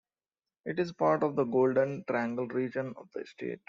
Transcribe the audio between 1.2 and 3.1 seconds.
of the Golden Triangle region